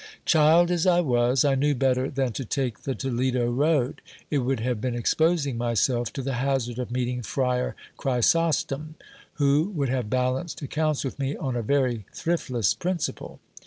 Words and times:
Child 0.25 0.71
as 0.71 0.87
I 0.87 0.99
was, 0.99 1.45
I 1.45 1.53
knew 1.53 1.75
better 1.75 2.09
than 2.09 2.33
to 2.33 2.43
take 2.43 2.79
the 2.85 2.95
Toledo 2.95 3.51
road; 3.51 4.01
it 4.31 4.39
would 4.39 4.59
have 4.59 4.81
been 4.81 4.95
exposing 4.95 5.59
myself 5.59 6.11
to 6.13 6.23
the 6.23 6.33
hazard 6.41 6.79
of 6.79 6.89
meeting 6.89 7.21
friar 7.21 7.75
Chrysostom, 7.97 8.95
who 9.33 9.65
would 9.75 9.89
have 9.89 10.09
balanced 10.09 10.63
accounts 10.63 11.03
with 11.05 11.19
me 11.19 11.37
on 11.37 11.55
a 11.55 11.61
very 11.61 12.07
thriftless 12.15 12.73
principle. 12.73 13.39